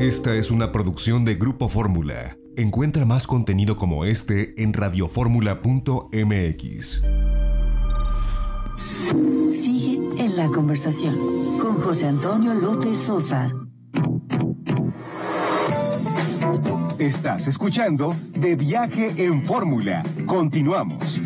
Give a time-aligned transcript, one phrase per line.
[0.00, 2.38] Esta es una producción de Grupo Fórmula.
[2.56, 7.02] Encuentra más contenido como este en radioformula.mx.
[9.50, 11.18] Sigue en la conversación
[11.58, 13.52] con José Antonio López Sosa.
[16.98, 20.02] Estás escuchando De Viaje en Fórmula.
[20.24, 21.20] Continuamos.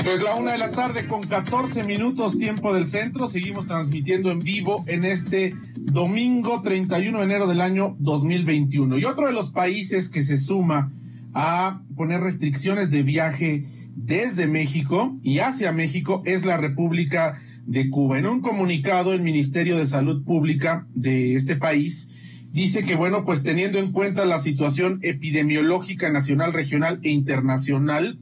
[0.00, 3.28] Es la una de la tarde con 14 minutos tiempo del centro.
[3.28, 8.98] Seguimos transmitiendo en vivo en este domingo 31 de enero del año 2021.
[8.98, 10.92] Y otro de los países que se suma
[11.32, 18.18] a poner restricciones de viaje desde México y hacia México es la República de Cuba.
[18.18, 22.10] En un comunicado, el Ministerio de Salud Pública de este país
[22.50, 28.18] dice que, bueno, pues teniendo en cuenta la situación epidemiológica nacional, regional e internacional,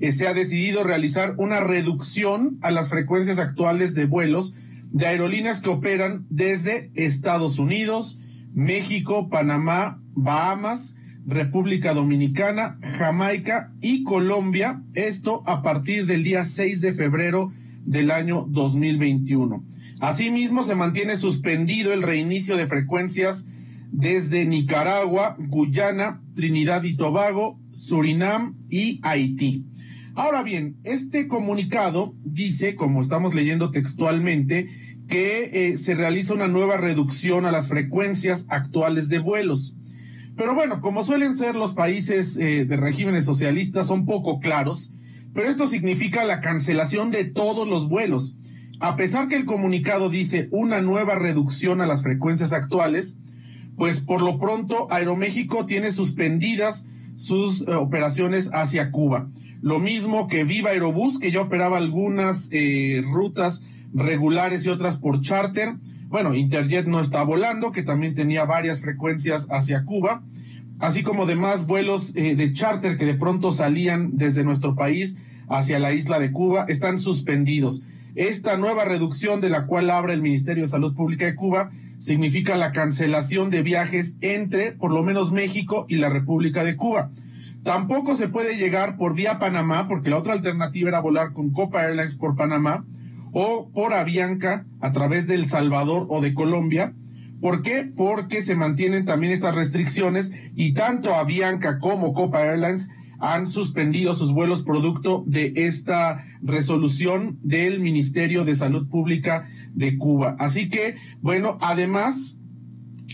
[0.00, 4.54] eh, se ha decidido realizar una reducción a las frecuencias actuales de vuelos
[4.90, 8.20] de aerolíneas que operan desde Estados Unidos,
[8.54, 10.96] México, Panamá, Bahamas,
[11.26, 17.52] República Dominicana, Jamaica y Colombia, esto a partir del día 6 de febrero
[17.84, 19.62] del año 2021.
[20.00, 23.46] Asimismo, se mantiene suspendido el reinicio de frecuencias
[23.92, 29.66] desde Nicaragua, Guyana, Trinidad y Tobago, Surinam y Haití.
[30.18, 34.68] Ahora bien, este comunicado dice, como estamos leyendo textualmente,
[35.06, 39.76] que eh, se realiza una nueva reducción a las frecuencias actuales de vuelos.
[40.36, 44.92] Pero bueno, como suelen ser los países eh, de regímenes socialistas, son poco claros,
[45.34, 48.34] pero esto significa la cancelación de todos los vuelos.
[48.80, 53.18] A pesar que el comunicado dice una nueva reducción a las frecuencias actuales,
[53.76, 59.28] pues por lo pronto Aeroméxico tiene suspendidas sus eh, operaciones hacia Cuba.
[59.60, 65.20] Lo mismo que Viva Aerobús, que ya operaba algunas eh, rutas regulares y otras por
[65.20, 65.74] charter.
[66.08, 70.22] Bueno, Interjet no está volando, que también tenía varias frecuencias hacia Cuba,
[70.78, 75.16] así como demás vuelos eh, de charter que de pronto salían desde nuestro país
[75.48, 77.82] hacia la isla de Cuba, están suspendidos.
[78.14, 82.56] Esta nueva reducción de la cual habla el Ministerio de Salud Pública de Cuba significa
[82.56, 87.10] la cancelación de viajes entre por lo menos México y la República de Cuba.
[87.68, 91.82] Tampoco se puede llegar por vía Panamá, porque la otra alternativa era volar con Copa
[91.82, 92.86] Airlines por Panamá
[93.34, 96.94] o por Avianca a través de El Salvador o de Colombia.
[97.42, 97.84] ¿Por qué?
[97.94, 104.32] Porque se mantienen también estas restricciones y tanto Avianca como Copa Airlines han suspendido sus
[104.32, 110.36] vuelos producto de esta resolución del Ministerio de Salud Pública de Cuba.
[110.38, 112.40] Así que, bueno, además,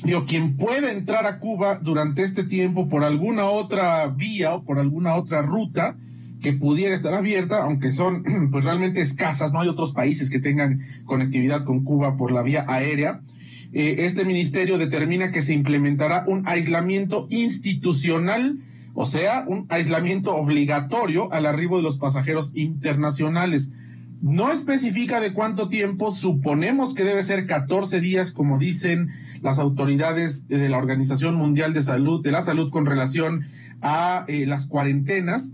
[0.04, 4.78] digo, quien pueda entrar a Cuba durante este tiempo por alguna otra vía o por
[4.78, 5.96] alguna otra ruta
[6.42, 8.22] que pudiera estar abierta, aunque son
[8.52, 12.66] pues realmente escasas, no hay otros países que tengan conectividad con Cuba por la vía
[12.68, 13.22] aérea.
[13.72, 18.58] Eh, este ministerio determina que se implementará un aislamiento institucional,
[18.92, 23.72] o sea, un aislamiento obligatorio al arribo de los pasajeros internacionales.
[24.20, 29.10] No especifica de cuánto tiempo, suponemos que debe ser 14 días, como dicen
[29.44, 33.44] las autoridades de la Organización Mundial de Salud, de la Salud con relación
[33.82, 35.52] a eh, las cuarentenas.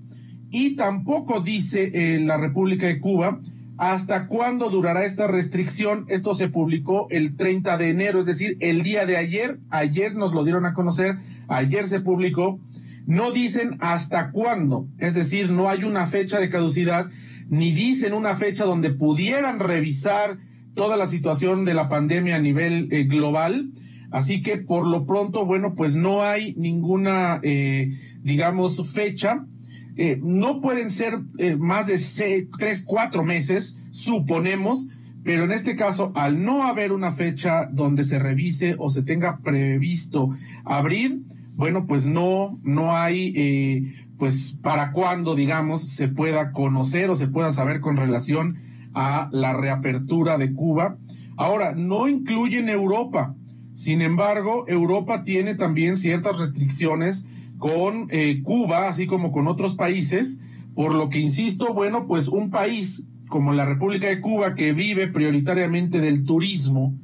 [0.49, 3.41] Y tampoco dice eh, la República de Cuba
[3.79, 6.05] hasta cuándo durará esta restricción.
[6.09, 9.59] Esto se publicó el 30 de enero, es decir, el día de ayer.
[9.71, 11.17] Ayer nos lo dieron a conocer,
[11.49, 12.61] ayer se publicó.
[13.07, 17.09] No dicen hasta cuándo, es decir, no hay una fecha de caducidad
[17.49, 20.39] ni dicen una fecha donde pudieran revisar
[20.75, 23.71] toda la situación de la pandemia a nivel eh, global.
[24.11, 29.47] Así que por lo pronto, bueno, pues no hay ninguna, eh, digamos, fecha.
[29.97, 31.21] Eh, no pueden ser
[31.59, 34.89] más de tres, cuatro meses, suponemos,
[35.23, 39.39] pero en este caso, al no haber una fecha donde se revise o se tenga
[39.39, 40.31] previsto
[40.65, 41.21] abrir,
[41.55, 47.53] bueno, pues no, no hay pues para cuándo, digamos, se pueda conocer o se pueda
[47.53, 48.59] saber con relación
[48.95, 50.99] a la reapertura de Cuba.
[51.37, 53.35] Ahora, no incluyen Europa.
[53.73, 57.27] Sin embargo, Europa tiene también ciertas restricciones
[57.59, 60.41] con eh, Cuba, así como con otros países,
[60.75, 65.07] por lo que, insisto, bueno, pues un país como la República de Cuba, que vive
[65.07, 66.95] prioritariamente del turismo,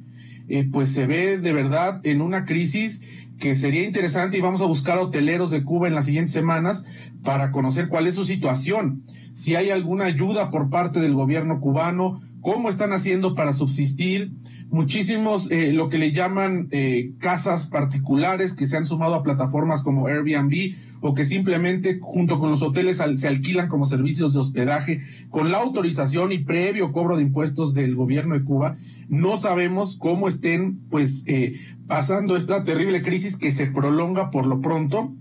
[0.49, 3.01] eh, pues se ve de verdad en una crisis
[3.39, 6.85] que sería interesante y vamos a buscar hoteleros de Cuba en las siguientes semanas
[7.23, 12.21] para conocer cuál es su situación, si hay alguna ayuda por parte del gobierno cubano,
[12.41, 14.31] cómo están haciendo para subsistir.
[14.69, 19.83] Muchísimos, eh, lo que le llaman eh, casas particulares que se han sumado a plataformas
[19.83, 25.01] como Airbnb o que simplemente junto con los hoteles se alquilan como servicios de hospedaje
[25.29, 28.77] con la autorización y previo cobro de impuestos del gobierno de Cuba.
[29.07, 34.61] No sabemos cómo estén pues eh, pasando esta terrible crisis que se prolonga por lo
[34.61, 35.13] pronto.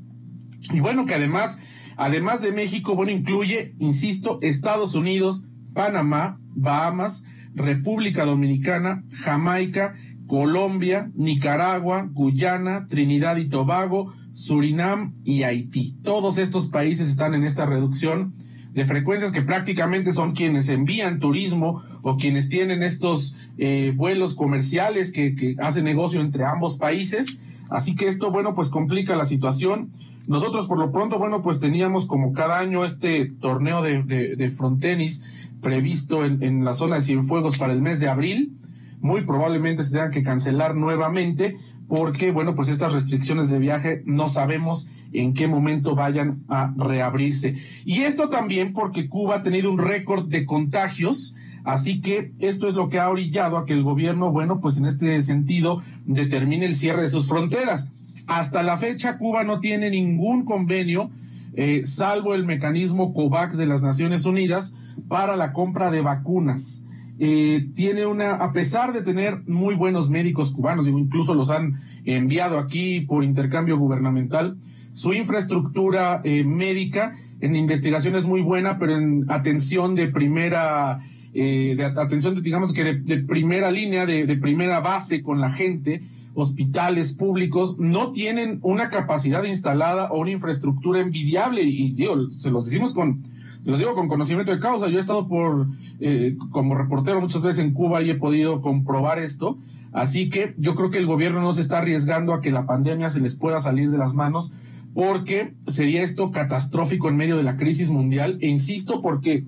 [0.72, 1.58] Y bueno, que además,
[1.96, 7.24] además de México, bueno, incluye, insisto, Estados Unidos, Panamá, Bahamas,
[7.54, 9.94] República Dominicana, Jamaica,
[10.26, 15.96] Colombia, Nicaragua, Guyana, Trinidad y Tobago, Surinam y Haití.
[16.02, 18.34] Todos estos países están en esta reducción
[18.74, 25.10] de frecuencias que prácticamente son quienes envían turismo o quienes tienen estos eh, vuelos comerciales
[25.10, 27.38] que, hacen negocio entre ambos países.
[27.70, 29.90] Así que esto, bueno, pues complica la situación.
[30.26, 34.50] Nosotros por lo pronto, bueno, pues teníamos como cada año este torneo de, de, de
[34.50, 35.22] frontenis
[35.62, 38.52] previsto en, en la zona de Cienfuegos para el mes de abril
[39.00, 41.56] muy probablemente se tengan que cancelar nuevamente
[41.88, 47.56] porque, bueno, pues estas restricciones de viaje no sabemos en qué momento vayan a reabrirse.
[47.84, 52.74] Y esto también porque Cuba ha tenido un récord de contagios, así que esto es
[52.74, 56.76] lo que ha orillado a que el gobierno, bueno, pues en este sentido determine el
[56.76, 57.92] cierre de sus fronteras.
[58.26, 61.10] Hasta la fecha Cuba no tiene ningún convenio,
[61.54, 64.74] eh, salvo el mecanismo COVAX de las Naciones Unidas
[65.08, 66.82] para la compra de vacunas.
[67.18, 72.58] Eh, tiene una, a pesar de tener muy buenos médicos cubanos, incluso los han enviado
[72.58, 74.58] aquí por intercambio gubernamental,
[74.90, 81.00] su infraestructura eh, médica en investigación es muy buena, pero en atención de primera,
[81.32, 85.50] eh, de atención, de, digamos que de, primera línea, de, de, primera base con la
[85.50, 86.02] gente,
[86.34, 92.66] hospitales públicos, no tienen una capacidad instalada o una infraestructura envidiable, y digo, se los
[92.66, 93.22] decimos con,
[93.66, 94.86] se los digo con conocimiento de causa.
[94.88, 95.66] Yo he estado por
[95.98, 99.58] eh, como reportero muchas veces en Cuba y he podido comprobar esto.
[99.92, 103.10] Así que yo creo que el gobierno no se está arriesgando a que la pandemia
[103.10, 104.52] se les pueda salir de las manos
[104.94, 108.38] porque sería esto catastrófico en medio de la crisis mundial.
[108.40, 109.44] E insisto, porque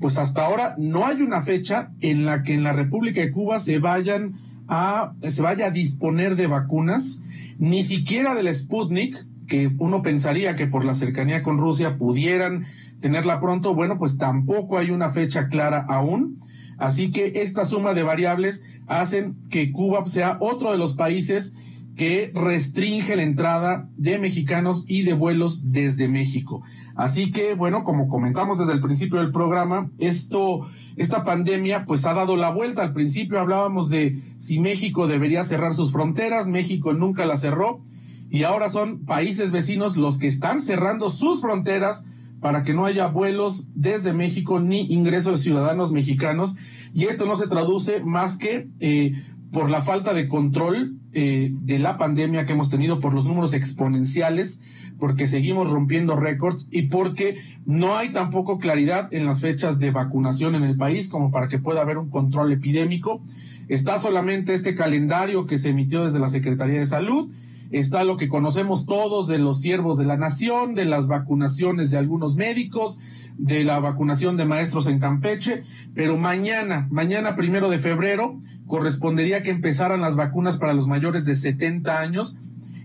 [0.00, 3.60] pues hasta ahora no hay una fecha en la que en la República de Cuba
[3.60, 4.34] se vayan
[4.66, 7.22] a, se vaya a disponer de vacunas,
[7.60, 12.66] ni siquiera del Sputnik, que uno pensaría que por la cercanía con Rusia pudieran
[13.00, 16.38] tenerla pronto, bueno, pues tampoco hay una fecha clara aún.
[16.78, 21.54] Así que esta suma de variables hacen que Cuba sea otro de los países
[21.96, 26.62] que restringe la entrada de mexicanos y de vuelos desde México.
[26.94, 32.14] Así que, bueno, como comentamos desde el principio del programa, esto, esta pandemia, pues ha
[32.14, 32.82] dado la vuelta.
[32.82, 37.80] Al principio hablábamos de si México debería cerrar sus fronteras, México nunca la cerró,
[38.30, 42.06] y ahora son países vecinos los que están cerrando sus fronteras
[42.40, 46.56] para que no haya vuelos desde México ni ingreso de ciudadanos mexicanos.
[46.94, 49.12] Y esto no se traduce más que eh,
[49.52, 53.52] por la falta de control eh, de la pandemia que hemos tenido, por los números
[53.52, 54.60] exponenciales,
[55.00, 60.54] porque seguimos rompiendo récords y porque no hay tampoco claridad en las fechas de vacunación
[60.54, 63.22] en el país como para que pueda haber un control epidémico.
[63.68, 67.30] Está solamente este calendario que se emitió desde la Secretaría de Salud
[67.70, 71.98] está lo que conocemos todos de los siervos de la nación, de las vacunaciones de
[71.98, 72.98] algunos médicos,
[73.36, 75.64] de la vacunación de maestros en Campeche,
[75.94, 81.36] pero mañana, mañana primero de febrero, correspondería que empezaran las vacunas para los mayores de
[81.36, 82.38] 70 años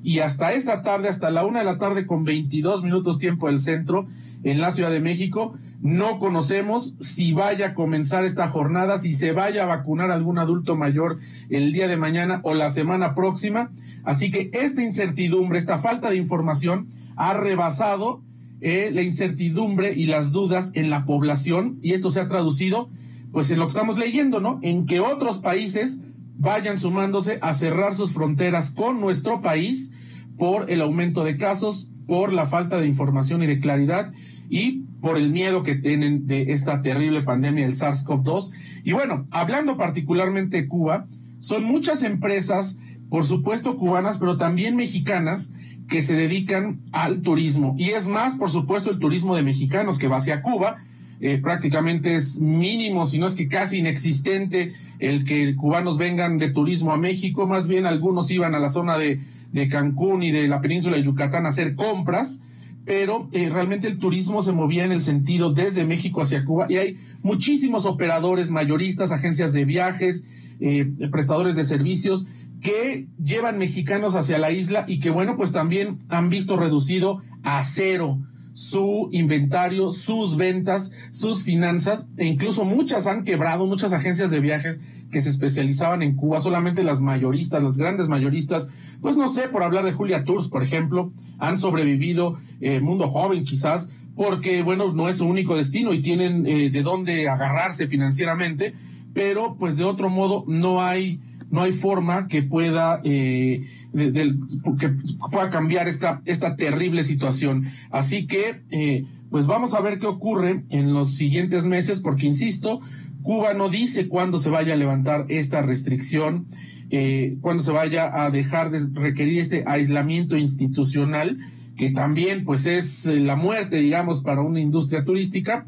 [0.05, 3.59] y hasta esta tarde, hasta la una de la tarde con 22 minutos tiempo del
[3.59, 4.05] centro
[4.43, 9.31] en la Ciudad de México, no conocemos si vaya a comenzar esta jornada, si se
[9.31, 11.17] vaya a vacunar algún adulto mayor
[11.49, 13.71] el día de mañana o la semana próxima.
[14.03, 18.21] Así que esta incertidumbre, esta falta de información ha rebasado
[18.61, 22.91] eh, la incertidumbre y las dudas en la población y esto se ha traducido
[23.31, 24.59] pues en lo que estamos leyendo, ¿no?
[24.61, 25.99] En que otros países
[26.37, 29.91] vayan sumándose a cerrar sus fronteras con nuestro país
[30.37, 34.11] por el aumento de casos, por la falta de información y de claridad
[34.49, 38.51] y por el miedo que tienen de esta terrible pandemia del SARS-CoV-2.
[38.83, 41.07] Y bueno, hablando particularmente de Cuba,
[41.39, 42.77] son muchas empresas,
[43.09, 45.53] por supuesto cubanas, pero también mexicanas,
[45.87, 47.75] que se dedican al turismo.
[47.77, 50.77] Y es más, por supuesto, el turismo de mexicanos que va hacia Cuba.
[51.21, 56.49] Eh, prácticamente es mínimo, si no es que casi inexistente, el que cubanos vengan de
[56.49, 57.47] turismo a México.
[57.47, 59.21] Más bien algunos iban a la zona de,
[59.51, 62.43] de Cancún y de la península de Yucatán a hacer compras
[62.85, 66.75] pero eh, realmente el turismo se movía en el sentido desde México hacia Cuba y
[66.75, 70.23] hay muchísimos operadores, mayoristas, agencias de viajes,
[70.59, 72.27] eh, prestadores de servicios
[72.61, 77.63] que llevan mexicanos hacia la isla y que bueno, pues también han visto reducido a
[77.63, 78.19] cero
[78.55, 84.79] su inventario, sus ventas, sus finanzas, e incluso muchas han quebrado, muchas agencias de viajes
[85.11, 88.69] que se especializaban en Cuba, solamente las mayoristas, las grandes mayoristas,
[89.01, 93.43] pues no sé, por hablar de Julia Tours, por ejemplo, han sobrevivido, eh, Mundo Joven
[93.43, 98.73] quizás, porque, bueno, no es su único destino y tienen eh, de dónde agarrarse financieramente,
[99.13, 101.19] pero pues de otro modo no hay
[101.55, 104.89] no hay forma que pueda eh, que
[105.31, 107.71] pueda cambiar esta esta terrible situación.
[107.91, 112.81] Así que eh, pues vamos a ver qué ocurre en los siguientes meses porque insisto
[113.21, 116.45] Cuba no dice cuándo se vaya a levantar esta restricción
[116.89, 121.37] eh, cuándo se vaya a dejar de requerir este aislamiento institucional
[121.77, 125.65] que también pues es la muerte digamos para una industria turística.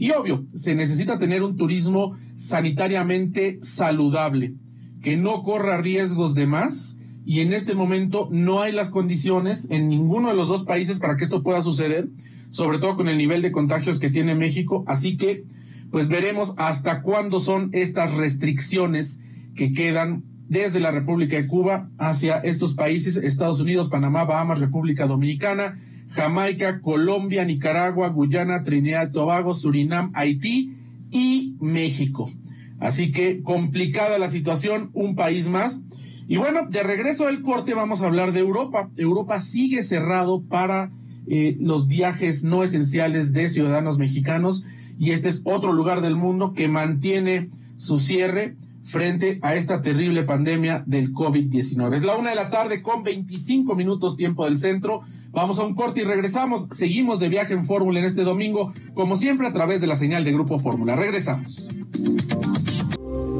[0.00, 4.54] Y obvio, se necesita tener un turismo sanitariamente saludable
[5.08, 9.88] que no corra riesgos de más y en este momento no hay las condiciones en
[9.88, 12.10] ninguno de los dos países para que esto pueda suceder,
[12.50, 15.44] sobre todo con el nivel de contagios que tiene México, así que
[15.90, 19.22] pues veremos hasta cuándo son estas restricciones
[19.54, 25.06] que quedan desde la República de Cuba hacia estos países, Estados Unidos, Panamá, Bahamas, República
[25.06, 25.78] Dominicana,
[26.10, 30.74] Jamaica, Colombia, Nicaragua, Guyana, Trinidad y Tobago, Surinam, Haití
[31.10, 32.30] y México.
[32.80, 35.82] Así que complicada la situación, un país más.
[36.28, 38.90] Y bueno, de regreso al corte vamos a hablar de Europa.
[38.96, 40.90] Europa sigue cerrado para
[41.26, 44.64] eh, los viajes no esenciales de ciudadanos mexicanos
[44.98, 50.24] y este es otro lugar del mundo que mantiene su cierre frente a esta terrible
[50.24, 51.94] pandemia del COVID-19.
[51.94, 55.02] Es la una de la tarde con 25 minutos tiempo del centro.
[55.30, 56.68] Vamos a un corte y regresamos.
[56.72, 60.24] Seguimos de viaje en Fórmula en este domingo, como siempre a través de la señal
[60.24, 60.96] de Grupo Fórmula.
[60.96, 61.68] Regresamos.